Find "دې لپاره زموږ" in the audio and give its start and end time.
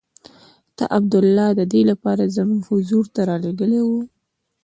1.73-2.61